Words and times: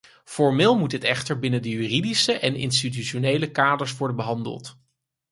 Formeel 0.23 0.77
moet 0.77 0.89
dit 0.89 1.03
echter 1.03 1.39
binnen 1.39 1.61
de 1.61 1.69
juridische 1.69 2.33
en 2.39 2.55
institutionele 2.55 3.51
kaders 3.51 3.97
worden 3.97 4.15
behandeld. 4.17 4.77